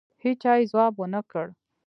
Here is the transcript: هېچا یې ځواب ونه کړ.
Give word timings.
هېچا 0.23 0.53
یې 0.59 0.63
ځواب 0.71 0.93
ونه 0.97 1.21
کړ. 1.31 1.47